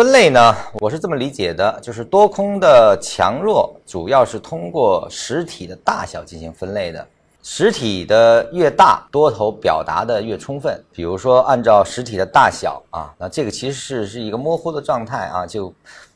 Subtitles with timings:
[0.00, 7.06] 分类呢，我是这么理解的，就是多空的强弱主要是通过实体的大小进行分类的。
[7.42, 10.82] 实体的越大，多头表达的越充分。
[10.90, 15.70] 比如说，按照实体的大小啊，那这个其实是是一个模糊的状态啊，就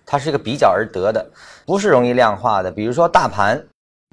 [0.06, 1.22] 它是一个比较而得的，
[1.66, 2.70] 不是容易量化的。
[2.70, 3.62] 比如说大盘，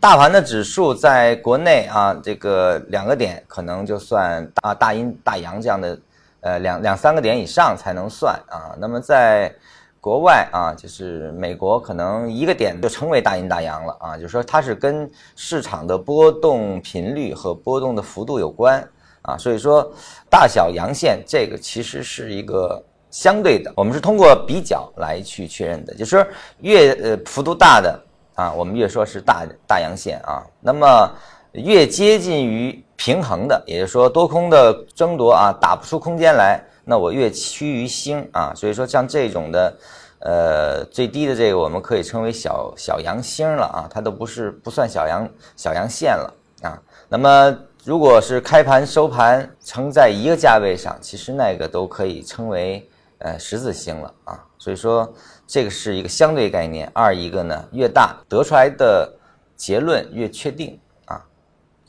[0.01, 5.97] 大盘的指数在国内啊，这个两个点可能就算大大阴大阳这样的。
[6.41, 8.75] 呃，两两三个点以上才能算啊。
[8.79, 9.53] 那么在
[9.99, 14.15] 国外啊，就是美国，可能一个点就称为大阴大阳了啊。
[14.17, 18.83] 就是说它是跟市场的波动频率和波动的幅度有关
[19.21, 19.37] 啊。
[19.37, 19.93] 所以说
[20.29, 25.93] 大小阳线这个其实是一个相对的，我们是通过比较来去确认的。
[25.93, 26.25] 就是说
[26.61, 30.41] 越呃幅度大的啊，我们越说是大大阳线啊。
[30.59, 31.11] 那么
[31.51, 39.73] 越接近于平衡的，也就是说多空的争夺啊，打不出空间来，那我越趋于星啊，所以说像这种的，
[40.19, 46.77] 呃，最低的这个我们可以称为小小阳星了啊，它都不是不算小阳小阳线了啊。
[47.09, 54.39] 那么如果是开盘收盘呈在一个价位上，其实那个都可以称为呃十字星了啊。
[54.59, 55.11] 所以说
[55.47, 56.87] 这个是一个相对概念。
[56.93, 59.11] 二一个呢，越大得出来的
[59.55, 60.79] 结论越确定。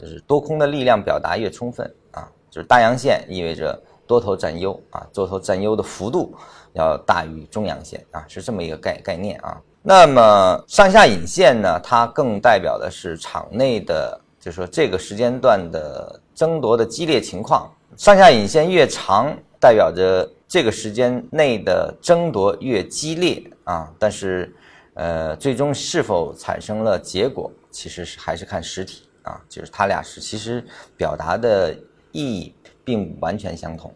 [0.02, 6.34] 就是多空的力量表达越充分啊，就是大阳线意味着多头占优啊，多头占优的幅度
[6.72, 9.62] 要大于中阳线啊，是这么一个概概念啊。
[9.80, 17.70] 那么上下影线呢，它更代表的是场内的，就是说这个时间段的争夺的激烈情况。
[17.96, 23.88] 上下影线越长，代表着这个时间内的争夺越激烈啊。
[24.00, 24.52] 但是，
[24.94, 29.08] 呃，最终是否产生了结果，其实是还是看实体。
[29.22, 30.64] 啊，就是他俩是其实
[30.96, 31.74] 表达的
[32.12, 33.92] 意义并不完全相同。